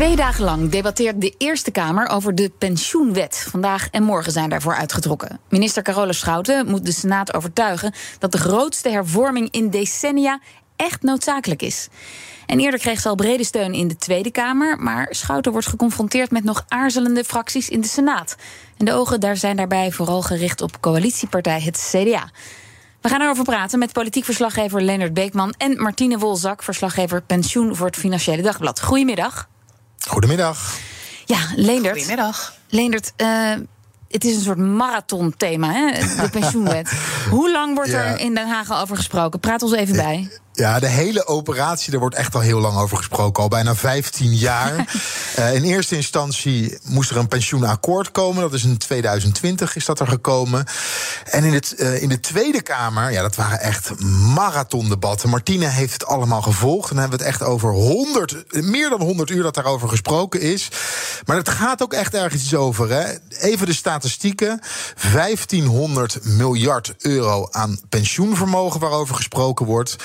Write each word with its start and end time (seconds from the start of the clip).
Twee 0.00 0.16
dagen 0.16 0.44
lang 0.44 0.70
debatteert 0.70 1.20
de 1.20 1.34
Eerste 1.38 1.70
Kamer 1.70 2.08
over 2.08 2.34
de 2.34 2.50
pensioenwet. 2.58 3.46
Vandaag 3.50 3.88
en 3.90 4.02
morgen 4.02 4.32
zijn 4.32 4.50
daarvoor 4.50 4.74
uitgetrokken. 4.74 5.40
Minister 5.48 5.82
Carole 5.82 6.12
Schouten 6.12 6.66
moet 6.66 6.84
de 6.84 6.92
Senaat 6.92 7.34
overtuigen 7.34 7.94
dat 8.18 8.32
de 8.32 8.38
grootste 8.38 8.88
hervorming 8.88 9.50
in 9.50 9.70
decennia 9.70 10.40
echt 10.76 11.02
noodzakelijk 11.02 11.62
is. 11.62 11.88
En 12.46 12.60
eerder 12.60 12.80
kreeg 12.80 13.00
ze 13.00 13.08
al 13.08 13.14
brede 13.14 13.44
steun 13.44 13.72
in 13.72 13.88
de 13.88 13.96
Tweede 13.96 14.30
Kamer, 14.30 14.78
maar 14.78 15.08
Schouten 15.10 15.52
wordt 15.52 15.66
geconfronteerd 15.66 16.30
met 16.30 16.44
nog 16.44 16.64
aarzelende 16.68 17.24
fracties 17.24 17.68
in 17.68 17.80
de 17.80 17.88
Senaat. 17.88 18.36
En 18.76 18.84
de 18.84 18.92
ogen 18.92 19.20
daar 19.20 19.36
zijn 19.36 19.56
daarbij 19.56 19.92
vooral 19.92 20.22
gericht 20.22 20.60
op 20.60 20.80
coalitiepartij 20.80 21.60
het 21.60 21.90
CDA. 21.90 22.30
We 23.00 23.08
gaan 23.08 23.20
erover 23.20 23.44
praten 23.44 23.78
met 23.78 23.92
politiek 23.92 24.24
verslaggever 24.24 24.82
Leonard 24.82 25.14
Beekman 25.14 25.54
en 25.58 25.82
Martine 25.82 26.18
Wolzak, 26.18 26.62
verslaggever 26.62 27.22
pensioen 27.22 27.76
voor 27.76 27.86
het 27.86 27.96
Financiële 27.96 28.42
Dagblad. 28.42 28.82
Goedemiddag. 28.82 29.48
Goedemiddag. 30.08 30.76
Ja, 31.24 31.38
Leendert. 31.56 31.94
Goedemiddag. 31.96 32.54
Leendert, 32.68 33.12
uh, 33.16 33.52
het 34.08 34.24
is 34.24 34.34
een 34.34 34.42
soort 34.42 34.58
marathonthema, 34.58 35.72
hè? 35.72 35.92
de 36.22 36.28
pensioenwet. 36.30 36.92
Hoe 37.30 37.50
lang 37.52 37.74
wordt 37.74 37.90
Ja. 37.90 38.04
er 38.04 38.18
in 38.18 38.34
Den 38.34 38.48
Haag 38.48 38.70
al 38.70 38.80
over 38.80 38.96
gesproken? 38.96 39.40
Praat 39.40 39.62
ons 39.62 39.72
even 39.72 39.96
bij. 39.96 40.30
Ja, 40.60 40.78
de 40.80 40.86
hele 40.86 41.26
operatie, 41.26 41.90
daar 41.90 42.00
wordt 42.00 42.14
echt 42.14 42.34
al 42.34 42.40
heel 42.40 42.60
lang 42.60 42.76
over 42.76 42.96
gesproken. 42.96 43.42
Al 43.42 43.48
bijna 43.48 43.74
15 43.74 44.34
jaar. 44.34 44.74
Eh, 45.34 45.54
in 45.54 45.62
eerste 45.62 45.96
instantie 45.96 46.78
moest 46.84 47.10
er 47.10 47.16
een 47.16 47.28
pensioenakkoord 47.28 48.10
komen. 48.10 48.42
Dat 48.42 48.52
is 48.52 48.64
in 48.64 48.78
2020 48.78 49.76
is 49.76 49.84
dat 49.84 50.00
er 50.00 50.06
gekomen. 50.06 50.66
En 51.24 51.44
in, 51.44 51.52
het, 51.52 51.74
eh, 51.74 52.02
in 52.02 52.08
de 52.08 52.20
Tweede 52.20 52.62
Kamer, 52.62 53.12
ja, 53.12 53.22
dat 53.22 53.36
waren 53.36 53.60
echt 53.60 54.00
marathondebatten. 54.34 55.28
Martine 55.28 55.66
heeft 55.66 55.92
het 55.92 56.06
allemaal 56.06 56.42
gevolgd. 56.42 56.90
En 56.90 56.96
dan 56.96 56.98
hebben 56.98 57.18
we 57.18 57.24
het 57.24 57.34
echt 57.34 57.50
over 57.50 57.72
100, 57.72 58.44
meer 58.50 58.88
dan 58.88 59.00
100 59.00 59.30
uur 59.30 59.42
dat 59.42 59.54
daarover 59.54 59.88
gesproken 59.88 60.40
is. 60.40 60.68
Maar 61.24 61.36
het 61.36 61.48
gaat 61.48 61.82
ook 61.82 61.92
echt 61.92 62.14
ergens 62.14 62.42
iets 62.42 62.54
over. 62.54 62.90
Hè? 62.90 63.04
Even 63.38 63.66
de 63.66 63.74
statistieken. 63.74 64.60
1500 65.12 66.18
miljard 66.24 66.94
euro 66.98 67.48
aan 67.50 67.80
pensioenvermogen 67.88 68.80
waarover 68.80 69.14
gesproken 69.14 69.66
wordt. 69.66 69.96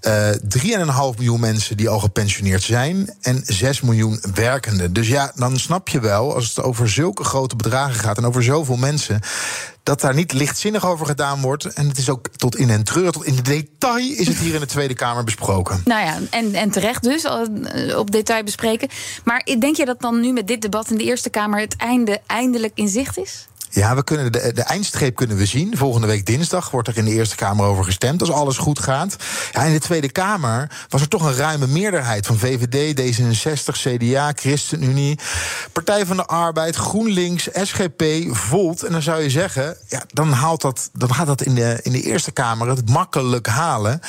Eh 0.00 0.30
3,5 0.30 1.16
miljoen 1.16 1.40
mensen 1.40 1.76
die 1.76 1.88
al 1.88 1.98
gepensioneerd 1.98 2.62
zijn. 2.62 3.14
En 3.20 3.42
6 3.44 3.80
miljoen 3.80 4.20
werkenden. 4.34 4.92
Dus 4.92 5.08
ja, 5.08 5.32
dan 5.34 5.58
snap 5.58 5.88
je 5.88 6.00
wel, 6.00 6.34
als 6.34 6.48
het 6.48 6.64
over 6.64 6.88
zulke 6.88 7.24
grote 7.24 7.56
bedragen 7.56 7.94
gaat 7.94 8.16
en 8.16 8.24
over 8.24 8.42
zoveel 8.42 8.76
mensen. 8.76 9.20
Dat 9.82 10.00
daar 10.00 10.14
niet 10.14 10.32
lichtzinnig 10.32 10.86
over 10.86 11.06
gedaan 11.06 11.40
wordt. 11.40 11.64
En 11.64 11.88
het 11.88 11.98
is 11.98 12.10
ook 12.10 12.28
tot 12.28 12.56
in 12.56 12.70
en 12.70 12.84
treuren, 12.84 13.12
tot 13.12 13.24
in 13.24 13.36
de 13.36 13.42
detail 13.42 14.10
is 14.10 14.26
het 14.26 14.36
hier 14.36 14.54
in 14.54 14.60
de 14.60 14.66
Tweede 14.66 14.94
Kamer 14.94 15.24
besproken. 15.24 15.80
Nou 15.84 16.04
ja, 16.04 16.18
en, 16.30 16.54
en 16.54 16.70
terecht 16.70 17.02
dus, 17.02 17.24
eh, 17.24 17.98
op 17.98 18.10
detail 18.10 18.44
bespreken. 18.44 18.88
Maar 19.24 19.48
denk 19.58 19.76
je 19.76 19.84
dat 19.84 20.00
dan 20.00 20.20
nu 20.20 20.32
met 20.32 20.48
dit 20.48 20.62
debat 20.62 20.90
in 20.90 20.98
de 20.98 21.04
Eerste 21.04 21.30
Kamer 21.30 21.60
het 21.60 21.76
einde 21.76 22.20
eindelijk 22.26 22.72
in 22.74 22.88
zicht 22.88 23.18
is? 23.18 23.46
Ja, 23.74 23.94
we 23.94 24.04
kunnen 24.04 24.32
de, 24.32 24.52
de 24.52 24.62
eindstreep 24.62 25.16
kunnen 25.16 25.36
we 25.36 25.46
zien. 25.46 25.76
Volgende 25.76 26.06
week 26.06 26.26
dinsdag 26.26 26.70
wordt 26.70 26.88
er 26.88 26.96
in 26.96 27.04
de 27.04 27.10
Eerste 27.10 27.36
Kamer 27.36 27.66
over 27.66 27.84
gestemd. 27.84 28.20
Als 28.20 28.30
alles 28.30 28.56
goed 28.56 28.78
gaat. 28.78 29.16
Ja, 29.52 29.62
in 29.62 29.72
de 29.72 29.78
Tweede 29.78 30.10
Kamer 30.10 30.70
was 30.88 31.00
er 31.00 31.08
toch 31.08 31.24
een 31.24 31.36
ruime 31.36 31.66
meerderheid 31.66 32.26
van 32.26 32.38
VVD, 32.38 33.00
D66, 33.00 33.72
CDA, 33.72 34.32
ChristenUnie, 34.34 35.18
Partij 35.72 36.06
van 36.06 36.16
de 36.16 36.26
Arbeid, 36.26 36.76
GroenLinks, 36.76 37.48
SGP, 37.52 38.04
Volt. 38.30 38.82
En 38.82 38.92
dan 38.92 39.02
zou 39.02 39.22
je 39.22 39.30
zeggen, 39.30 39.76
ja, 39.88 40.02
dan, 40.06 40.32
haalt 40.32 40.60
dat, 40.60 40.90
dan 40.92 41.14
gaat 41.14 41.26
dat 41.26 41.42
in 41.42 41.54
de, 41.54 41.78
in 41.82 41.92
de 41.92 42.02
Eerste 42.02 42.30
Kamer 42.30 42.68
het 42.68 42.88
makkelijk 42.88 43.46
halen 43.46 44.00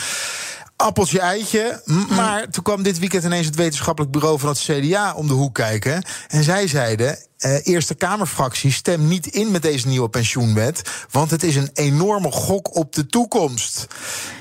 appeltje 0.83 1.19
eitje. 1.19 1.81
Maar 2.09 2.49
toen 2.49 2.63
kwam 2.63 2.83
dit 2.83 2.99
weekend 2.99 3.23
ineens 3.23 3.45
het 3.45 3.55
wetenschappelijk 3.55 4.11
bureau 4.11 4.39
van 4.39 4.49
het 4.49 4.59
CDA 4.59 5.13
om 5.13 5.27
de 5.27 5.33
hoek 5.33 5.53
kijken. 5.55 6.03
En 6.27 6.43
zij 6.43 6.67
zeiden. 6.67 7.17
eh, 7.37 7.67
Eerste 7.67 7.95
Kamerfractie 7.95 8.71
stem 8.71 9.07
niet 9.07 9.27
in 9.27 9.51
met 9.51 9.61
deze 9.61 9.87
nieuwe 9.87 10.09
pensioenwet. 10.09 10.81
Want 11.11 11.31
het 11.31 11.43
is 11.43 11.55
een 11.55 11.69
enorme 11.73 12.31
gok 12.31 12.75
op 12.75 12.93
de 12.93 13.05
toekomst. 13.05 13.87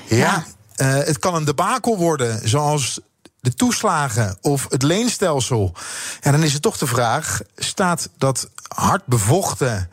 Ja, 0.07 0.45
eh, 0.75 0.93
het 0.93 1.19
kan 1.19 1.35
een 1.35 1.45
debakel 1.45 1.97
worden, 1.97 2.49
zoals 2.49 2.99
de 3.39 3.53
toeslagen 3.53 4.37
of 4.41 4.65
het 4.69 4.83
leenstelsel. 4.83 5.73
Ja, 6.21 6.31
dan 6.31 6.43
is 6.43 6.53
het 6.53 6.61
toch 6.61 6.77
de 6.77 6.87
vraag: 6.87 7.39
staat 7.55 8.09
dat 8.17 8.49
hard 8.67 9.05
bevochten 9.05 9.89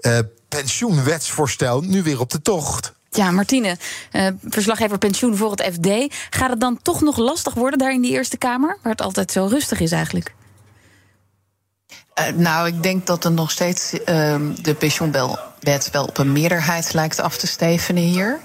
eh, 0.00 0.18
pensioenwetsvoorstel 0.48 1.80
nu 1.80 2.02
weer 2.02 2.20
op 2.20 2.30
de 2.30 2.42
tocht? 2.42 2.92
Ja, 3.12 3.30
Martine, 3.30 3.76
eh, 4.10 4.26
verslaggever 4.44 4.98
pensioen 4.98 5.36
voor 5.36 5.50
het 5.50 5.74
FD. 5.74 6.14
Gaat 6.30 6.50
het 6.50 6.60
dan 6.60 6.78
toch 6.82 7.00
nog 7.00 7.16
lastig 7.16 7.54
worden 7.54 7.78
daar 7.78 7.92
in 7.92 8.00
die 8.00 8.12
Eerste 8.12 8.36
Kamer? 8.36 8.78
Waar 8.82 8.92
het 8.92 9.02
altijd 9.02 9.32
zo 9.32 9.46
rustig 9.46 9.80
is 9.80 9.92
eigenlijk. 9.92 10.34
Eh, 12.14 12.26
nou, 12.34 12.66
ik 12.66 12.82
denk 12.82 13.06
dat 13.06 13.24
er 13.24 13.32
nog 13.32 13.50
steeds 13.50 14.04
ehm, 14.04 14.54
de 14.62 14.74
pensioenwet 14.74 15.88
wel 15.92 16.04
op 16.04 16.18
een 16.18 16.32
meerderheid 16.32 16.92
lijkt 16.92 17.20
af 17.20 17.36
te 17.36 17.46
stevenen 17.46 18.02
hier. 18.02 18.40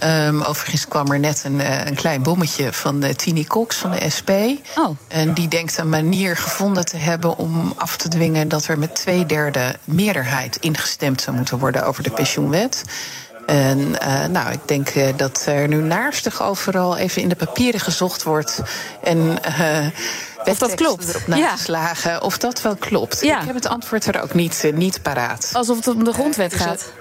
Ehm, 0.00 0.40
overigens 0.40 0.88
kwam 0.88 1.12
er 1.12 1.18
net 1.18 1.44
een, 1.44 1.60
eh, 1.60 1.86
een 1.86 1.94
klein 1.94 2.22
bommetje 2.22 2.72
van 2.72 3.04
uh, 3.04 3.10
Tini 3.10 3.46
Cox 3.46 3.76
van 3.76 3.90
de 3.90 4.10
SP. 4.16 4.30
Oh. 4.76 4.96
En 5.08 5.34
die 5.34 5.48
denkt 5.48 5.78
een 5.78 5.88
manier 5.88 6.36
gevonden 6.36 6.84
te 6.84 6.96
hebben 6.96 7.36
om 7.36 7.72
af 7.76 7.96
te 7.96 8.08
dwingen 8.08 8.48
dat 8.48 8.66
er 8.66 8.78
met 8.78 8.94
twee 8.94 9.26
derde 9.26 9.76
meerderheid 9.84 10.56
ingestemd 10.56 11.20
zou 11.20 11.36
moeten 11.36 11.58
worden 11.58 11.86
over 11.86 12.02
de 12.02 12.10
pensioenwet. 12.10 12.84
En 13.50 14.00
eh, 14.00 14.24
nou, 14.26 14.52
ik 14.52 14.60
denk 14.68 14.88
eh, 14.88 15.06
dat 15.16 15.42
er 15.46 15.68
nu 15.68 15.76
naarstig 15.76 16.42
overal 16.42 16.96
even 16.96 17.22
in 17.22 17.28
de 17.28 17.36
papieren 17.36 17.80
gezocht 17.80 18.22
wordt. 18.22 18.60
En 19.02 19.42
eh 19.42 19.86
Of 20.44 20.58
dat 20.58 20.74
klopt. 20.74 21.08
erop 21.08 21.22
Ja. 21.26 21.36
nageslagen. 21.36 22.22
Of 22.22 22.38
dat 22.38 22.62
wel 22.62 22.76
klopt. 22.76 23.20
Ja. 23.20 23.40
Ik 23.40 23.46
heb 23.46 23.54
het 23.54 23.66
antwoord 23.66 24.06
er 24.06 24.22
ook 24.22 24.34
niet, 24.34 24.70
niet 24.74 25.02
paraat. 25.02 25.50
Alsof 25.52 25.76
het 25.76 25.86
om 25.88 26.04
de 26.04 26.12
grondwet 26.12 26.50
dus 26.50 26.60
gaat. 26.60 26.92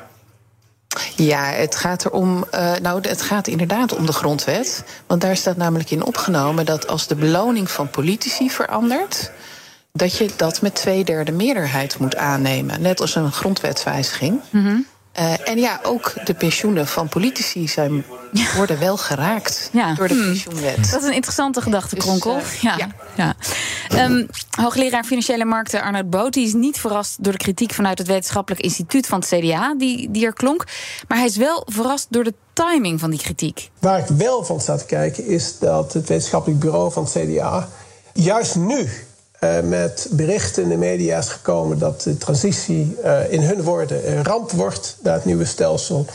Ja, 1.16 1.44
het 1.44 1.76
gaat 1.76 2.06
erom. 2.06 2.46
eh 2.52 2.72
nou, 2.82 3.08
het 3.08 3.22
gaat 3.22 3.48
inderdaad 3.48 3.96
om 3.96 4.06
de 4.06 4.14
grondwet. 4.14 4.84
Want 5.08 5.22
daar 5.22 5.36
staat 5.38 5.58
namelijk 5.58 5.92
in 5.92 6.04
opgenomen 6.06 6.66
dat 6.66 6.88
als 6.88 7.08
de 7.08 7.16
beloning 7.16 7.72
van 7.72 7.90
politici 7.90 8.50
verandert. 8.52 9.32
dat 9.94 10.18
je 10.18 10.30
dat 10.36 10.62
met 10.62 10.76
twee 10.76 11.04
derde 11.04 11.32
meerderheid 11.32 12.00
moet 12.00 12.16
aannemen. 12.16 12.82
Net 12.82 13.02
als 13.02 13.16
een 13.16 13.32
grondwetswijziging. 13.32 14.40
Mhm. 14.50 14.78
Eh, 15.12 15.48
en 15.50 15.58
ja, 15.58 15.80
ook 15.84 16.14
de 16.26 16.34
pensioenen 16.34 16.88
van 16.88 17.10
politici 17.10 17.68
zijn, 17.68 18.06
worden 18.56 18.80
wel 18.80 18.98
geraakt 18.98 19.70
Ja. 19.74 19.94
door 19.94 20.08
de 20.08 20.14
Hmm. 20.14 20.24
pensioenwet. 20.26 20.92
Dat 20.92 21.02
is 21.02 21.08
een 21.08 21.14
interessante 21.14 21.62
gedachtenkronkel. 21.62 22.34
Dus, 22.36 22.56
eh, 22.56 22.62
ja. 22.62 22.76
ja. 22.78 22.88
Ja. 23.16 23.36
Ehm, 23.90 24.26
hoogleraar 24.50 25.04
Financiële 25.04 25.46
Markten 25.46 25.82
Arnoud 25.82 26.10
Boot 26.10 26.34
die 26.34 26.46
is 26.46 26.54
niet 26.54 26.80
verrast 26.80 27.24
door 27.24 27.32
de 27.32 27.38
kritiek 27.38 27.74
vanuit 27.74 27.98
het 27.98 28.08
Wetenschappelijk 28.08 28.62
Instituut 28.64 29.08
van 29.08 29.20
het 29.20 29.28
CDA, 29.28 29.76
die, 29.78 30.12
die 30.12 30.26
er 30.26 30.34
klonk. 30.34 30.66
Maar 31.08 31.18
hij 31.18 31.28
is 31.28 31.36
wel 31.38 31.64
verrast 31.66 32.08
door 32.10 32.24
de 32.24 32.34
timing 32.54 33.00
van 33.00 33.10
die 33.10 33.20
kritiek. 33.20 33.70
Waar 33.80 34.00
ik 34.00 34.08
wel 34.08 34.44
van 34.46 34.62
sta 34.62 34.78
te 34.78 34.86
kijken 34.86 35.26
is 35.26 35.60
dat 35.60 35.94
het 35.94 36.08
wetenschappelijk 36.08 36.60
bureau 36.60 36.92
van 36.92 37.04
het 37.04 37.12
CDA 37.12 37.68
juist 38.14 38.56
nu 38.56 38.90
eh, 39.40 39.60
met 39.60 40.08
berichten 40.12 40.64
in 40.64 40.70
de 40.70 40.78
media 40.78 41.18
is 41.18 41.28
gekomen 41.28 41.80
dat 41.80 42.02
de 42.02 42.18
transitie 42.18 42.96
eh, 43.04 43.32
in 43.34 43.42
hun 43.42 43.62
woorden 43.62 44.12
een 44.12 44.24
ramp 44.24 44.52
wordt 44.52 44.98
naar 45.04 45.14
het 45.14 45.26
nieuwe 45.26 45.46
stelsel. 45.46 46.06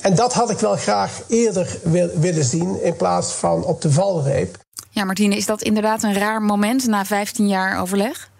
En 0.00 0.14
dat 0.14 0.32
had 0.32 0.50
ik 0.50 0.58
wel 0.58 0.76
graag 0.76 1.20
eerder 1.28 1.78
wil- 1.82 2.10
willen 2.14 2.44
zien 2.44 2.82
in 2.82 2.96
plaats 2.96 3.32
van 3.32 3.64
op 3.64 3.80
de 3.80 3.90
valreep. 3.90 4.56
Ja, 4.90 5.04
Martine, 5.04 5.36
is 5.36 5.46
dat 5.46 5.62
inderdaad 5.62 6.02
een 6.02 6.14
raar 6.14 6.42
moment 6.42 6.86
na 6.86 7.04
15 7.04 7.48
jaar 7.48 7.80
overleg? 7.80 8.30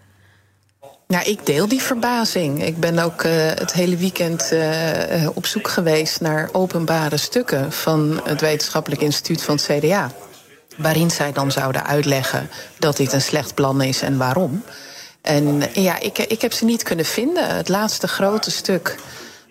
Nou, 1.07 1.23
ik 1.29 1.45
deel 1.45 1.67
die 1.67 1.81
verbazing. 1.81 2.63
Ik 2.65 2.79
ben 2.79 2.99
ook 2.99 3.23
eh, 3.23 3.31
het 3.35 3.73
hele 3.73 3.97
weekend 3.97 4.53
op 5.33 5.45
zoek 5.45 5.67
geweest 5.67 6.21
naar 6.21 6.49
openbare 6.51 7.17
stukken 7.17 7.71
van 7.71 8.21
het 8.23 8.41
Wetenschappelijk 8.41 9.01
Instituut 9.01 9.43
van 9.43 9.55
het 9.55 9.65
CDA. 9.65 10.11
Waarin 10.79 11.11
zij 11.11 11.31
dan 11.31 11.51
zouden 11.51 11.85
uitleggen 11.85 12.49
dat 12.77 12.97
dit 12.97 13.13
een 13.13 13.21
slecht 13.21 13.53
plan 13.53 13.81
is 13.81 14.01
en 14.01 14.17
waarom. 14.17 14.63
En 15.21 15.63
ja, 15.73 15.99
ik, 15.99 16.17
ik 16.17 16.41
heb 16.41 16.53
ze 16.53 16.65
niet 16.65 16.83
kunnen 16.83 17.05
vinden. 17.05 17.55
Het 17.55 17.69
laatste 17.69 18.07
grote 18.07 18.51
stuk 18.51 18.95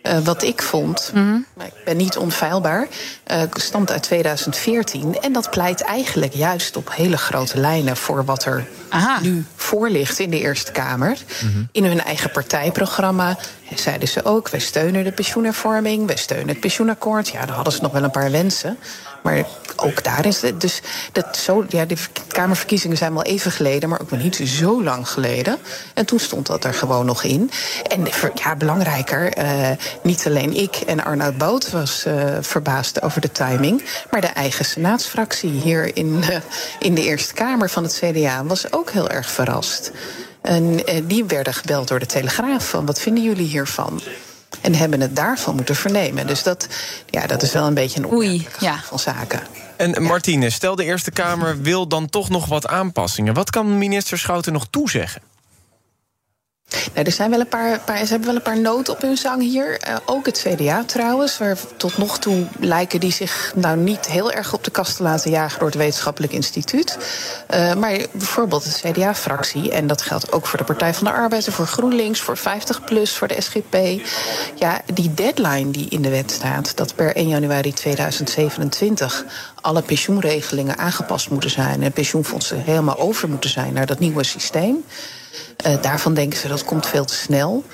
eh, 0.08 0.18
wat 0.18 0.42
ik 0.42 0.62
vond. 0.62 1.12
Maar 1.54 1.66
ik 1.66 1.84
ben 1.84 1.96
niet 1.96 2.16
onfeilbaar, 2.16 2.86
uh, 3.32 3.42
stamt 3.52 3.90
uit 3.90 4.02
2014. 4.02 5.20
En 5.20 5.32
dat 5.32 5.50
pleit 5.50 5.80
eigenlijk 5.80 6.34
juist 6.34 6.76
op 6.76 6.90
hele 6.92 7.16
grote 7.16 7.58
lijnen 7.58 7.96
voor 7.96 8.24
wat 8.24 8.44
er 8.44 8.66
Aha. 8.88 9.20
nu 9.20 9.44
voor 9.56 9.90
ligt 9.90 10.18
in 10.18 10.30
de 10.30 10.40
Eerste 10.40 10.72
Kamer. 10.72 11.18
Mhm. 11.42 11.62
In 11.72 11.84
hun 11.84 12.00
eigen 12.00 12.30
partijprogramma 12.30 13.36
zeiden 13.74 14.08
ze 14.08 14.24
ook: 14.24 14.48
wij 14.48 14.60
steunen 14.60 15.04
de 15.04 15.12
pensioenhervorming, 15.12 16.06
wij 16.06 16.16
steunen 16.16 16.48
het 16.48 16.60
pensioenakkoord. 16.60 17.28
Ja, 17.28 17.46
dan 17.46 17.54
hadden 17.54 17.72
ze 17.72 17.82
nog 17.82 17.92
wel 17.92 18.02
een 18.02 18.10
paar 18.10 18.30
wensen. 18.30 18.78
Maar 19.22 19.44
ook 19.76 20.04
daar 20.04 20.26
is 20.26 20.42
het. 20.42 20.60
Dus 20.60 20.80
dat 21.12 21.36
zo, 21.36 21.64
ja, 21.68 21.84
de 21.84 21.96
Kamerverkiezingen 22.26 22.96
zijn 22.96 23.12
wel 23.12 23.22
even 23.22 23.50
geleden, 23.50 23.88
maar 23.88 24.00
ook 24.00 24.10
nog 24.10 24.22
niet 24.22 24.36
zo 24.36 24.82
lang 24.82 25.08
geleden. 25.08 25.58
En 25.94 26.06
toen 26.06 26.18
stond 26.18 26.46
dat 26.46 26.64
er 26.64 26.74
gewoon 26.74 27.06
nog 27.06 27.22
in. 27.22 27.50
En 27.88 28.06
ja, 28.34 28.56
belangrijker, 28.56 29.38
uh, 29.38 29.70
niet 30.02 30.26
alleen 30.26 30.56
ik 30.56 30.76
en 30.76 31.04
Arnoud 31.04 31.38
Boot 31.38 31.70
was 31.70 32.04
uh, 32.06 32.36
verbaasd 32.40 33.02
over 33.02 33.20
de 33.20 33.32
timing, 33.32 33.82
maar 34.10 34.20
de 34.20 34.26
eigen 34.26 34.64
senaatsfractie 34.64 35.50
hier 35.50 35.96
in, 35.96 36.22
uh, 36.30 36.36
in 36.78 36.94
de 36.94 37.02
Eerste 37.02 37.34
Kamer 37.34 37.70
van 37.70 37.82
het 37.82 38.02
CDA 38.02 38.44
was 38.44 38.72
ook 38.72 38.90
heel 38.90 39.08
erg 39.08 39.30
verrast. 39.30 39.92
En 40.42 40.80
die 41.04 41.24
werden 41.24 41.54
gebeld 41.54 41.88
door 41.88 41.98
de 41.98 42.06
Telegraaf 42.06 42.68
van 42.68 42.86
wat 42.86 43.00
vinden 43.00 43.22
jullie 43.22 43.46
hiervan? 43.46 44.00
En 44.60 44.74
hebben 44.74 45.00
het 45.00 45.16
daarvan 45.16 45.54
moeten 45.54 45.76
vernemen. 45.76 46.26
Dus 46.26 46.42
dat, 46.42 46.66
ja, 47.06 47.26
dat 47.26 47.42
is 47.42 47.52
wel 47.52 47.66
een 47.66 47.74
beetje 47.74 47.98
een 47.98 48.12
Oei, 48.12 48.46
ja. 48.58 48.80
van 48.84 48.98
zaken. 48.98 49.40
En 49.76 50.02
Martine, 50.02 50.50
stel 50.50 50.76
de 50.76 50.84
Eerste 50.84 51.10
Kamer 51.10 51.62
wil 51.62 51.88
dan 51.88 52.08
toch 52.08 52.28
nog 52.28 52.46
wat 52.46 52.66
aanpassingen. 52.66 53.34
Wat 53.34 53.50
kan 53.50 53.78
minister 53.78 54.18
Schouten 54.18 54.52
nog 54.52 54.66
toezeggen? 54.70 55.22
Nou, 56.68 57.06
er 57.06 57.12
zijn 57.12 57.30
wel 57.30 57.40
een 57.40 57.48
paar, 57.48 57.80
paar, 57.80 57.98
ze 57.98 58.06
hebben 58.06 58.26
wel 58.26 58.36
een 58.36 58.42
paar 58.42 58.60
noten 58.60 58.92
op 58.92 59.00
hun 59.00 59.16
zang 59.16 59.42
hier. 59.42 59.80
Uh, 59.88 59.96
ook 60.06 60.26
het 60.26 60.46
CDA 60.48 60.84
trouwens, 60.84 61.38
waar 61.38 61.56
tot 61.76 61.98
nog 61.98 62.18
toe 62.18 62.46
lijken 62.60 63.00
die 63.00 63.12
zich 63.12 63.52
nou 63.54 63.76
niet 63.76 64.06
heel 64.06 64.32
erg 64.32 64.52
op 64.52 64.64
de 64.64 64.70
kast 64.70 64.96
te 64.96 65.02
laten 65.02 65.30
jagen 65.30 65.58
door 65.58 65.68
het 65.68 65.76
Wetenschappelijk 65.76 66.32
Instituut. 66.32 66.98
Uh, 67.54 67.74
maar 67.74 67.98
bijvoorbeeld 68.12 68.82
de 68.82 68.90
CDA-fractie, 68.90 69.70
en 69.70 69.86
dat 69.86 70.02
geldt 70.02 70.32
ook 70.32 70.46
voor 70.46 70.58
de 70.58 70.64
Partij 70.64 70.94
van 70.94 71.04
de 71.04 71.12
Arbeid, 71.12 71.44
voor 71.44 71.66
GroenLinks, 71.66 72.20
voor 72.20 72.38
50PLUS, 72.38 73.12
voor 73.16 73.28
de 73.28 73.40
SGP. 73.40 73.76
Ja, 74.54 74.80
die 74.94 75.14
deadline 75.14 75.70
die 75.70 75.88
in 75.88 76.02
de 76.02 76.10
wet 76.10 76.30
staat, 76.30 76.76
dat 76.76 76.94
per 76.94 77.16
1 77.16 77.28
januari 77.28 77.72
2027 77.72 79.24
alle 79.60 79.82
pensioenregelingen 79.82 80.78
aangepast 80.78 81.30
moeten 81.30 81.50
zijn 81.50 81.82
en 81.82 81.92
pensioenfondsen 81.92 82.62
helemaal 82.62 82.98
over 82.98 83.28
moeten 83.28 83.50
zijn 83.50 83.72
naar 83.72 83.86
dat 83.86 83.98
nieuwe 83.98 84.24
systeem. 84.24 84.84
Uh, 85.66 85.82
daarvan 85.82 86.14
denken 86.14 86.38
ze 86.38 86.48
dat 86.48 86.64
komt 86.64 86.86
veel 86.86 87.04
te 87.04 87.14
snel. 87.14 87.64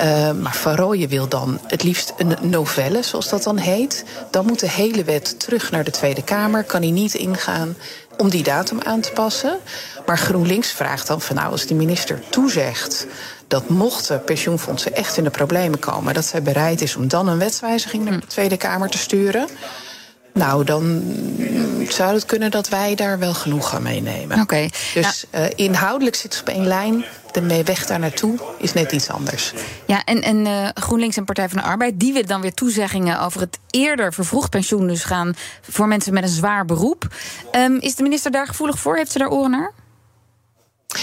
Uh, 0.00 0.32
maar 0.32 0.54
Van 0.54 1.08
wil 1.08 1.28
dan 1.28 1.60
het 1.66 1.82
liefst 1.82 2.12
een 2.16 2.36
novelle, 2.40 3.02
zoals 3.02 3.28
dat 3.28 3.42
dan 3.42 3.56
heet. 3.56 4.04
Dan 4.30 4.46
moet 4.46 4.60
de 4.60 4.70
hele 4.70 5.04
wet 5.04 5.40
terug 5.40 5.70
naar 5.70 5.84
de 5.84 5.90
Tweede 5.90 6.22
Kamer. 6.22 6.64
Kan 6.64 6.82
hij 6.82 6.90
niet 6.90 7.14
ingaan 7.14 7.76
om 8.18 8.28
die 8.28 8.42
datum 8.42 8.80
aan 8.82 9.00
te 9.00 9.12
passen. 9.12 9.58
Maar 10.06 10.18
GroenLinks 10.18 10.70
vraagt 10.70 11.06
dan 11.06 11.20
van 11.20 11.36
nou, 11.36 11.50
als 11.50 11.66
de 11.66 11.74
minister 11.74 12.20
toezegt 12.30 13.06
dat 13.46 13.68
mochten 13.68 14.24
pensioenfondsen 14.24 14.94
echt 14.94 15.16
in 15.16 15.24
de 15.24 15.30
problemen 15.30 15.78
komen, 15.78 16.14
dat 16.14 16.24
zij 16.24 16.42
bereid 16.42 16.80
is 16.80 16.96
om 16.96 17.08
dan 17.08 17.28
een 17.28 17.38
wetswijziging 17.38 18.04
naar 18.04 18.20
de 18.20 18.26
Tweede 18.26 18.56
Kamer 18.56 18.88
te 18.88 18.98
sturen. 18.98 19.48
Nou, 20.32 20.64
dan 20.64 21.02
zou 21.88 22.14
het 22.14 22.26
kunnen 22.26 22.50
dat 22.50 22.68
wij 22.68 22.94
daar 22.94 23.18
wel 23.18 23.34
genoeg 23.34 23.74
aan 23.74 23.82
meenemen. 23.82 24.40
Oké. 24.40 24.68
Dus 24.94 25.24
uh, 25.34 25.44
inhoudelijk 25.54 26.16
zit 26.16 26.32
het 26.32 26.40
op 26.40 26.54
één 26.54 26.66
lijn. 26.66 27.04
De 27.32 27.62
weg 27.64 27.86
daar 27.86 27.98
naartoe 27.98 28.38
is 28.58 28.72
net 28.72 28.92
iets 28.92 29.10
anders. 29.10 29.52
Ja, 29.86 30.04
en, 30.04 30.22
en 30.22 30.46
uh, 30.46 30.68
GroenLinks 30.74 31.16
en 31.16 31.24
Partij 31.24 31.48
van 31.48 31.58
de 31.58 31.64
Arbeid... 31.64 32.00
die 32.00 32.12
willen 32.12 32.28
dan 32.28 32.40
weer 32.40 32.54
toezeggingen 32.54 33.20
over 33.20 33.40
het 33.40 33.58
eerder 33.70 34.12
vervroegd 34.12 34.50
pensioen... 34.50 34.86
dus 34.86 35.04
gaan 35.04 35.34
voor 35.70 35.88
mensen 35.88 36.12
met 36.12 36.22
een 36.22 36.28
zwaar 36.28 36.64
beroep. 36.64 37.14
Um, 37.52 37.78
is 37.80 37.94
de 37.94 38.02
minister 38.02 38.30
daar 38.30 38.46
gevoelig 38.46 38.78
voor? 38.78 38.96
Heeft 38.96 39.12
ze 39.12 39.18
daar 39.18 39.30
oren 39.30 39.50
naar? 39.50 39.72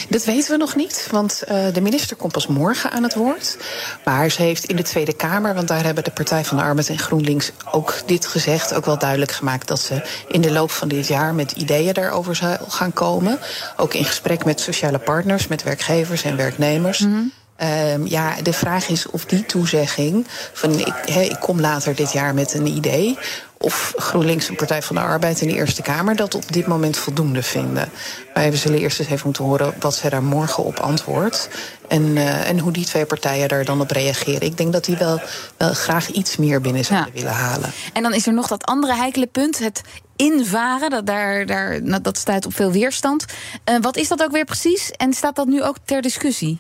Dat 0.09 0.25
weten 0.25 0.51
we 0.51 0.57
nog 0.57 0.75
niet, 0.75 1.07
want 1.11 1.43
uh, 1.51 1.73
de 1.73 1.81
minister 1.81 2.15
komt 2.15 2.31
pas 2.31 2.47
morgen 2.47 2.91
aan 2.91 3.03
het 3.03 3.15
woord. 3.15 3.57
Maar 4.05 4.29
ze 4.29 4.41
heeft 4.41 4.65
in 4.65 4.75
de 4.75 4.83
Tweede 4.83 5.13
Kamer, 5.13 5.53
want 5.53 5.67
daar 5.67 5.83
hebben 5.83 6.03
de 6.03 6.11
Partij 6.11 6.45
van 6.45 6.57
de 6.57 6.63
Arbeid 6.63 6.89
en 6.89 6.99
GroenLinks 6.99 7.51
ook 7.71 7.93
dit 8.05 8.25
gezegd, 8.25 8.73
ook 8.73 8.85
wel 8.85 8.97
duidelijk 8.97 9.31
gemaakt 9.31 9.67
dat 9.67 9.79
ze 9.79 10.01
in 10.27 10.41
de 10.41 10.51
loop 10.51 10.71
van 10.71 10.87
dit 10.87 11.07
jaar 11.07 11.33
met 11.33 11.51
ideeën 11.51 11.93
daarover 11.93 12.35
zal 12.35 12.57
gaan 12.67 12.93
komen. 12.93 13.39
Ook 13.77 13.93
in 13.93 14.05
gesprek 14.05 14.45
met 14.45 14.59
sociale 14.59 14.99
partners, 14.99 15.47
met 15.47 15.63
werkgevers 15.63 16.23
en 16.23 16.35
werknemers. 16.35 16.99
-hmm. 16.99 17.31
Um, 17.63 18.07
ja, 18.07 18.35
de 18.41 18.53
vraag 18.53 18.87
is 18.87 19.09
of 19.09 19.25
die 19.25 19.45
toezegging 19.45 20.27
van 20.53 20.79
ik, 20.79 20.93
he, 21.05 21.21
ik 21.21 21.39
kom 21.39 21.59
later 21.59 21.95
dit 21.95 22.11
jaar 22.11 22.33
met 22.33 22.53
een 22.53 22.67
idee 22.67 23.17
of 23.61 23.93
GroenLinks 23.97 24.47
en 24.47 24.55
Partij 24.55 24.81
van 24.81 24.95
de 24.95 25.01
Arbeid 25.01 25.41
in 25.41 25.47
de 25.47 25.53
Eerste 25.53 25.81
Kamer 25.81 26.15
dat 26.15 26.35
op 26.35 26.51
dit 26.51 26.67
moment 26.67 26.97
voldoende 26.97 27.43
vinden. 27.43 27.89
Wij 28.33 28.55
zullen 28.55 28.79
eerst 28.79 28.99
eens 28.99 29.09
even 29.09 29.25
moeten 29.25 29.43
horen 29.43 29.73
wat 29.79 29.95
zij 29.95 30.09
daar 30.09 30.23
morgen 30.23 30.63
op 30.63 30.79
antwoordt. 30.79 31.49
En, 31.87 32.01
uh, 32.01 32.49
en 32.49 32.59
hoe 32.59 32.71
die 32.71 32.85
twee 32.85 33.05
partijen 33.05 33.47
daar 33.47 33.65
dan 33.65 33.81
op 33.81 33.91
reageren. 33.91 34.41
Ik 34.41 34.57
denk 34.57 34.73
dat 34.73 34.85
die 34.85 34.97
wel, 34.97 35.21
wel 35.57 35.73
graag 35.73 36.09
iets 36.09 36.37
meer 36.37 36.61
binnen 36.61 36.85
zouden 36.85 37.11
ja. 37.13 37.19
willen 37.19 37.35
halen. 37.35 37.71
En 37.93 38.03
dan 38.03 38.13
is 38.13 38.27
er 38.27 38.33
nog 38.33 38.47
dat 38.47 38.65
andere 38.65 38.95
heikele 38.95 39.27
punt, 39.27 39.59
het 39.59 39.81
invaren. 40.15 40.89
Dat, 40.89 41.05
daar, 41.05 41.45
daar, 41.45 41.81
nou, 41.83 42.01
dat 42.01 42.17
staat 42.17 42.45
op 42.45 42.55
veel 42.55 42.71
weerstand. 42.71 43.25
Uh, 43.69 43.75
wat 43.81 43.97
is 43.97 44.07
dat 44.07 44.23
ook 44.23 44.31
weer 44.31 44.45
precies? 44.45 44.91
En 44.91 45.13
staat 45.13 45.35
dat 45.35 45.47
nu 45.47 45.63
ook 45.63 45.75
ter 45.85 46.01
discussie? 46.01 46.59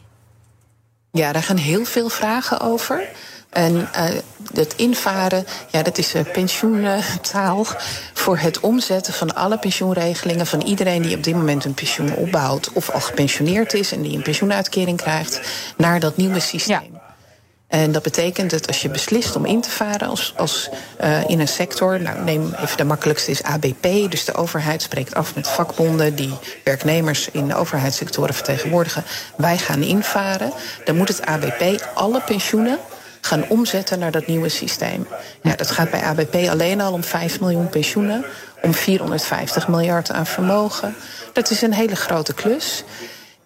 Ja, 1.11 1.31
daar 1.31 1.43
gaan 1.43 1.57
heel 1.57 1.85
veel 1.85 2.09
vragen 2.09 2.59
over. 2.59 3.09
En 3.49 3.75
uh, 3.75 4.03
het 4.53 4.73
invaren, 4.75 5.45
ja, 5.71 5.83
dat 5.83 5.97
is 5.97 6.15
uh, 6.15 6.21
pensioentaal 6.33 7.65
voor 8.13 8.37
het 8.37 8.59
omzetten 8.59 9.13
van 9.13 9.35
alle 9.35 9.57
pensioenregelingen 9.57 10.47
van 10.47 10.61
iedereen 10.61 11.01
die 11.01 11.15
op 11.15 11.23
dit 11.23 11.35
moment 11.35 11.65
een 11.65 11.73
pensioen 11.73 12.15
opbouwt 12.15 12.73
of 12.73 12.89
al 12.89 13.01
gepensioneerd 13.01 13.73
is 13.73 13.91
en 13.91 14.01
die 14.01 14.15
een 14.15 14.21
pensioenuitkering 14.21 14.97
krijgt, 14.97 15.41
naar 15.77 15.99
dat 15.99 16.17
nieuwe 16.17 16.39
systeem. 16.39 16.99
En 17.69 17.91
dat 17.91 18.03
betekent 18.03 18.49
dat 18.49 18.67
als 18.67 18.81
je 18.81 18.89
beslist 18.89 19.35
om 19.35 19.45
in 19.45 19.61
te 19.61 19.69
varen 19.69 20.07
als, 20.07 20.33
als 20.37 20.69
uh, 21.01 21.29
in 21.29 21.39
een 21.39 21.47
sector, 21.47 22.01
nou 22.01 22.23
neem 22.23 22.53
even 22.61 22.77
de 22.77 22.83
makkelijkste 22.83 23.31
is 23.31 23.43
ABP, 23.43 24.11
dus 24.11 24.25
de 24.25 24.33
overheid 24.33 24.81
spreekt 24.81 25.15
af 25.15 25.35
met 25.35 25.47
vakbonden 25.47 26.15
die 26.15 26.33
werknemers 26.63 27.29
in 27.31 27.47
de 27.47 27.55
overheidssectoren 27.55 28.33
vertegenwoordigen. 28.33 29.03
Wij 29.37 29.57
gaan 29.57 29.81
invaren. 29.81 30.53
Dan 30.85 30.95
moet 30.97 31.07
het 31.07 31.25
ABP 31.25 31.85
alle 31.93 32.21
pensioenen 32.21 32.79
gaan 33.21 33.45
omzetten 33.47 33.99
naar 33.99 34.11
dat 34.11 34.27
nieuwe 34.27 34.49
systeem. 34.49 35.07
Ja, 35.41 35.55
dat 35.55 35.71
gaat 35.71 35.91
bij 35.91 36.01
ABP 36.01 36.35
alleen 36.49 36.81
al 36.81 36.93
om 36.93 37.03
5 37.03 37.39
miljoen 37.39 37.69
pensioenen, 37.69 38.25
om 38.61 38.73
450 38.73 39.67
miljard 39.67 40.11
aan 40.11 40.25
vermogen. 40.25 40.95
Dat 41.33 41.49
is 41.49 41.61
een 41.61 41.73
hele 41.73 41.95
grote 41.95 42.33
klus. 42.33 42.83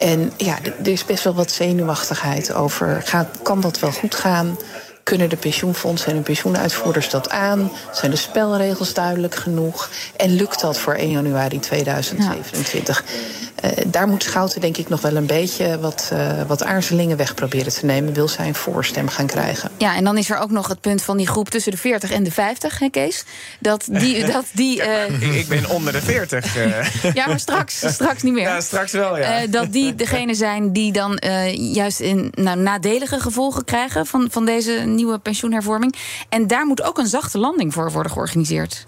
En 0.03 0.31
ja, 0.37 0.57
er 0.83 0.87
is 0.87 1.05
best 1.05 1.23
wel 1.23 1.33
wat 1.33 1.51
zenuwachtigheid 1.51 2.53
over. 2.53 3.01
Gaat, 3.05 3.27
kan 3.43 3.61
dat 3.61 3.79
wel 3.79 3.91
goed 3.91 4.15
gaan? 4.15 4.57
Kunnen 5.03 5.29
de 5.29 5.35
pensioenfondsen 5.35 6.11
en 6.11 6.17
de 6.17 6.23
pensioenuitvoerders 6.23 7.09
dat 7.09 7.29
aan? 7.29 7.71
Zijn 7.91 8.11
de 8.11 8.17
spelregels 8.17 8.93
duidelijk 8.93 9.35
genoeg? 9.35 9.89
En 10.15 10.35
lukt 10.35 10.61
dat 10.61 10.77
voor 10.77 10.93
1 10.93 11.09
januari 11.09 11.59
2027? 11.59 13.03
Ja. 13.05 13.42
Uh, 13.63 13.71
daar 13.87 14.07
moet 14.07 14.23
Schouten 14.23 14.61
denk 14.61 14.77
ik 14.77 14.89
nog 14.89 15.01
wel 15.01 15.15
een 15.15 15.25
beetje 15.25 15.79
wat, 15.79 16.09
uh, 16.13 16.41
wat 16.47 16.63
aarzelingen 16.63 17.17
weg 17.17 17.33
proberen 17.33 17.73
te 17.73 17.85
nemen. 17.85 18.13
Wil 18.13 18.27
zij 18.27 18.47
een 18.47 18.55
voorstem 18.55 19.07
gaan 19.07 19.25
krijgen. 19.25 19.71
Ja, 19.77 19.95
en 19.95 20.03
dan 20.03 20.17
is 20.17 20.29
er 20.29 20.37
ook 20.37 20.51
nog 20.51 20.67
het 20.67 20.81
punt 20.81 21.01
van 21.01 21.17
die 21.17 21.27
groep 21.27 21.49
tussen 21.49 21.71
de 21.71 21.77
40 21.77 22.11
en 22.11 22.23
de 22.23 22.31
50, 22.31 22.79
hè 22.79 22.89
Kees? 22.89 23.23
Dat 23.59 23.87
die... 23.91 24.25
dat 24.33 24.45
die 24.51 24.81
uh... 24.81 25.37
ik 25.37 25.47
ben 25.47 25.69
onder 25.69 25.93
de 25.93 26.01
40. 26.01 26.55
ja, 27.13 27.27
maar 27.27 27.39
straks, 27.39 27.93
straks 27.93 28.21
niet 28.21 28.33
meer. 28.33 28.47
Ja, 28.47 28.61
straks 28.61 28.91
wel, 28.91 29.17
ja. 29.17 29.47
dat 29.47 29.71
die 29.71 29.95
degene 29.95 30.33
zijn 30.33 30.73
die 30.73 30.91
dan 30.91 31.19
juist 31.53 31.99
in 31.99 32.31
nou, 32.35 32.57
nadelige 32.57 33.19
gevolgen 33.19 33.65
krijgen... 33.65 34.05
Van, 34.05 34.27
van 34.31 34.45
deze 34.45 34.71
nieuwe 34.71 35.19
pensioenhervorming. 35.19 35.95
En 36.29 36.47
daar 36.47 36.65
moet 36.65 36.81
ook 36.81 36.97
een 36.97 37.07
zachte 37.07 37.37
landing 37.37 37.73
voor 37.73 37.91
worden 37.91 38.11
georganiseerd. 38.11 38.85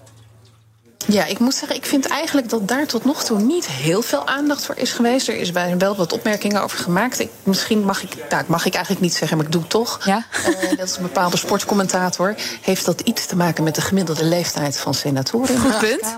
Ja, 1.08 1.26
ik 1.26 1.40
moet 1.40 1.56
zeggen, 1.56 1.78
ik 1.78 1.86
vind 1.86 2.08
eigenlijk 2.08 2.50
dat 2.50 2.68
daar 2.68 2.86
tot 2.86 3.06
nog 3.06 3.24
toe 3.24 3.40
niet 3.40 3.68
heel 3.68 4.02
veel 4.02 4.28
aandacht 4.28 4.66
voor 4.66 4.76
is 4.78 4.92
geweest. 4.92 5.28
Er 5.28 5.36
is 5.36 5.52
bij 5.52 5.78
wel 5.78 5.96
wat 5.96 6.14
opmerkingen 6.14 6.62
over 6.62 6.78
gemaakt. 6.78 7.20
Ik, 7.20 7.30
misschien 7.44 7.84
mag 7.84 8.04
ik, 8.04 8.10
nou, 8.30 8.44
mag 8.48 8.66
ik 8.66 8.74
eigenlijk 8.74 9.04
niet 9.04 9.14
zeggen, 9.14 9.38
maar 9.38 9.46
ik 9.46 9.52
doe 9.52 9.62
het 9.62 9.70
toch. 9.70 10.06
Ja? 10.06 10.26
Uh, 10.48 10.78
dat 10.78 10.90
is 10.90 10.96
een 10.96 11.02
bepaalde 11.02 11.38
sportcommentator. 11.38 12.36
Heeft 12.62 12.86
dat 12.86 13.02
iets 13.02 13.26
te 13.26 13.36
maken 13.36 13.64
met 13.64 13.76
de 13.76 13.82
gemiddelde 13.82 14.26
leeftijd 14.26 14.78
van 14.78 14.94
senatoren? 14.94 15.60
Goed 15.60 15.78
punt. 15.78 16.18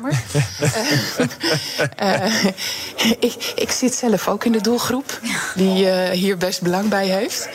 uh, 2.01 2.23
uh, 2.25 2.45
ik, 3.19 3.53
ik, 3.55 3.71
zit 3.71 3.95
zelf 3.95 4.27
ook 4.27 4.45
in 4.45 4.51
de 4.51 4.61
doelgroep 4.61 5.19
die 5.55 5.89
hier 6.11 6.37
best 6.37 6.61
belang 6.61 6.89
bij 6.89 7.07
heeft. 7.07 7.49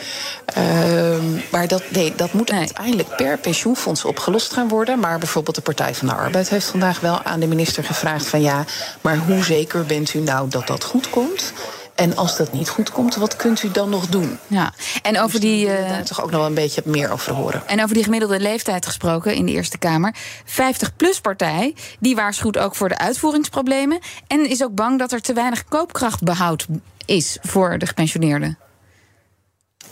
Ehm, 0.45 1.39
maar 1.51 1.67
dat, 1.67 1.83
nee, 1.89 2.13
dat 2.15 2.33
moet 2.33 2.49
nee. 2.49 2.59
uiteindelijk 2.59 3.15
per 3.15 3.37
pensioenfonds 3.37 4.05
opgelost 4.05 4.53
gaan 4.53 4.67
worden. 4.67 4.99
Maar 4.99 5.19
bijvoorbeeld 5.19 5.55
de 5.55 5.61
Partij 5.61 5.95
van 5.95 6.07
de 6.07 6.13
Arbeid 6.13 6.49
heeft 6.49 6.65
vandaag 6.65 6.99
wel 6.99 7.22
aan 7.23 7.39
de 7.39 7.47
minister 7.47 7.83
gevraagd: 7.83 8.27
van 8.27 8.41
ja, 8.41 8.65
maar 9.01 9.17
hoe 9.17 9.43
zeker 9.43 9.85
bent 9.85 10.13
u 10.13 10.19
nou 10.19 10.49
dat 10.49 10.67
dat 10.67 10.83
goed 10.83 11.09
komt? 11.09 11.53
En 11.95 12.15
als 12.15 12.37
dat 12.37 12.53
niet 12.53 12.69
goed 12.69 12.91
komt, 12.91 13.15
wat 13.15 13.35
kunt 13.35 13.63
u 13.63 13.71
dan 13.71 13.89
nog 13.89 14.07
doen? 14.07 14.39
Ja, 14.47 14.73
en 15.01 15.19
over 15.19 15.39
die. 15.39 15.67
Uh, 15.67 15.89
daar 15.89 16.03
toch 16.03 16.21
ook 16.21 16.31
nog 16.31 16.39
wel 16.39 16.49
een 16.49 16.53
beetje 16.53 16.81
meer 16.85 17.11
over 17.11 17.33
horen. 17.33 17.67
En 17.67 17.83
over 17.83 17.95
die 17.95 18.03
gemiddelde 18.03 18.39
leeftijd 18.39 18.85
gesproken 18.85 19.35
in 19.35 19.45
de 19.45 19.51
Eerste 19.51 19.77
Kamer. 19.77 20.15
50-plus-partij, 20.45 21.75
die 21.99 22.15
waarschuwt 22.15 22.57
ook 22.57 22.75
voor 22.75 22.89
de 22.89 22.97
uitvoeringsproblemen. 22.97 23.99
En 24.27 24.49
is 24.49 24.63
ook 24.63 24.75
bang 24.75 24.99
dat 24.99 25.11
er 25.11 25.21
te 25.21 25.33
weinig 25.33 25.63
koopkrachtbehoud 25.65 26.65
is 27.05 27.37
voor 27.41 27.77
de 27.77 27.85
gepensioneerden. 27.85 28.57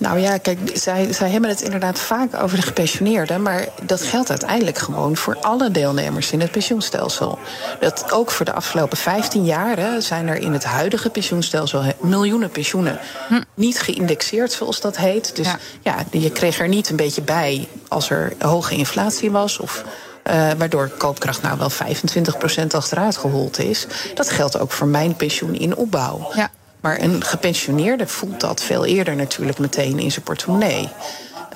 Nou 0.02 0.20
ja, 0.20 0.38
kijk, 0.38 0.60
zij, 0.74 1.14
zij 1.14 1.30
hebben 1.30 1.50
het 1.50 1.62
inderdaad 1.62 2.00
vaak 2.00 2.36
over 2.42 2.58
de 2.58 2.64
gepensioneerden. 2.64 3.42
Maar 3.42 3.68
dat 3.84 4.02
geldt 4.02 4.30
uiteindelijk 4.30 4.78
gewoon 4.78 5.18
voor 5.18 5.38
alle 5.42 5.72
deelnemers 5.72 6.32
in 6.32 6.42
het 6.42 6.52
pensioenstelsel. 6.52 7.40
Dat 7.80 8.12
ook 8.12 8.32
voor 8.32 8.46
de 8.46 8.54
afgelopen 8.54 8.98
15 8.98 9.46
jaar 9.46 10.02
zijn 10.02 10.28
er 10.28 10.36
in 10.36 10.54
het 10.54 10.64
huidige 10.64 11.10
pensioenstelsel 11.10 11.84
miljoenen 12.00 12.50
pensioenen 12.50 13.00
hm. 13.28 13.42
niet 13.54 13.80
geïndexeerd, 13.80 14.52
zoals 14.52 14.82
dat 14.82 14.98
heet. 14.98 15.36
Dus 15.36 15.48
ja. 15.82 15.96
je 16.12 16.32
kreeg 16.32 16.60
er 16.60 16.68
niet 16.68 16.90
een 16.90 16.96
beetje 16.96 17.22
bij 17.22 17.68
als 17.88 18.10
er 18.10 18.34
hoge 18.40 18.76
inflatie 18.76 19.32
was. 19.32 19.58
Of 19.58 19.84
uh, 20.28 20.52
waardoor 20.58 20.88
koopkracht 20.88 21.42
nou 21.42 21.58
wel 21.58 21.72
25% 21.72 22.68
achteruit 22.72 23.18
gehold 23.18 23.60
is. 23.60 23.88
Dat 24.14 24.30
geldt 24.30 24.60
ook 24.60 24.72
voor 24.72 24.88
mijn 24.88 25.16
pensioen 25.16 25.56
in 25.56 25.76
opbouw. 25.76 26.32
Ja. 26.34 26.50
Maar 26.82 27.02
een 27.02 27.24
gepensioneerde 27.24 28.08
voelt 28.08 28.40
dat 28.40 28.64
veel 28.64 28.86
eerder 28.86 29.16
natuurlijk 29.16 29.60
meteen 29.60 30.00
in 30.00 30.12
zijn 30.12 30.26
portemonnee. 30.26 30.90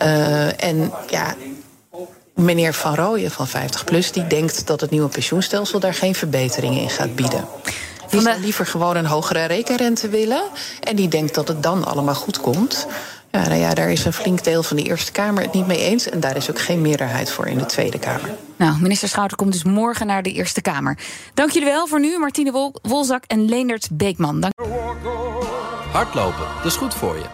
Uh, 0.02 0.64
en 0.64 0.92
ja, 1.10 1.36
meneer 2.36 2.74
Van 2.74 2.96
Rooyen 2.96 3.32
van 3.32 3.48
50PLUS... 3.48 4.12
die 4.12 4.28
denkt 4.28 4.68
dat 4.68 4.82
het 4.82 4.90
nieuwe 4.90 5.10
pensioenstelsel 5.10 5.80
daar 5.80 5.94
geen 5.94 6.16
verbeteringen 6.16 6.82
in 6.82 6.90
gaat 6.90 7.16
bieden. 7.16 7.48
Die 8.10 8.22
zou 8.22 8.40
liever 8.40 8.66
gewoon 8.66 8.96
een 8.96 9.06
hogere 9.06 9.46
rekenrente 9.46 10.10
willen. 10.10 10.44
En 10.80 10.96
die 10.96 11.08
denkt 11.08 11.36
dat 11.36 11.48
het 11.48 11.64
dan 11.64 11.86
allemaal 11.86 12.16
goed 12.16 12.40
komt. 12.42 12.88
Ja, 13.36 13.48
nou 13.48 13.60
ja, 13.60 13.74
daar 13.74 13.92
is 13.92 14.06
een 14.06 14.14
flink 14.14 14.44
deel 14.44 14.64
van 14.64 14.78
de 14.78 14.84
Eerste 14.84 15.12
Kamer 15.12 15.44
het 15.44 15.54
niet 15.54 15.68
mee 15.68 15.80
eens. 15.80 16.10
En 16.10 16.20
daar 16.20 16.36
is 16.36 16.50
ook 16.50 16.60
geen 16.60 16.82
meerderheid 16.82 17.32
voor 17.32 17.48
in 17.48 17.58
de 17.58 17.66
Tweede 17.66 18.00
Kamer. 18.00 18.30
Nou, 18.56 18.82
minister 18.82 19.08
Schouten 19.08 19.38
komt 19.38 19.52
dus 19.52 19.64
morgen 19.64 20.08
naar 20.08 20.24
de 20.24 20.32
Eerste 20.32 20.62
Kamer. 20.62 20.98
Dank 21.34 21.50
jullie 21.50 21.70
wel 21.70 21.88
voor 21.88 22.00
nu, 22.00 22.18
Martine 22.18 22.52
Wol 22.52 22.74
Wolzak 22.82 23.24
en 23.28 23.46
Leendert 23.50 23.88
Beekman. 23.92 24.40
Dank... 24.40 24.54
Hardlopen, 25.92 26.46
dat 26.56 26.66
is 26.66 26.76
goed 26.76 26.94
voor 26.94 27.16
je. 27.16 27.26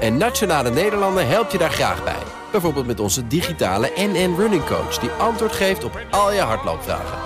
En 0.00 0.16
Nationale 0.16 0.70
Nederlanden 0.70 1.28
helpt 1.28 1.52
je 1.52 1.58
daar 1.58 1.70
graag 1.70 2.04
bij. 2.04 2.22
Bijvoorbeeld 2.52 2.86
met 2.86 3.00
onze 3.00 3.26
digitale 3.26 3.92
NN 3.96 4.34
Running 4.36 4.64
Coach... 4.64 4.98
die 4.98 5.10
antwoord 5.10 5.52
geeft 5.52 5.84
op 5.84 6.00
al 6.10 6.32
je 6.32 6.40
hardloopvragen. 6.40 7.18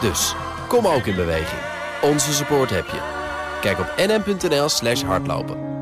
Dus, 0.00 0.34
kom 0.68 0.86
ook 0.86 1.06
in 1.06 1.14
beweging. 1.14 1.60
Onze 2.02 2.32
support 2.32 2.70
heb 2.70 2.86
je. 2.86 3.00
Kijk 3.60 3.78
op 3.78 3.94
nn.nl 3.96 4.68
slash 4.68 5.02
hardlopen. 5.02 5.79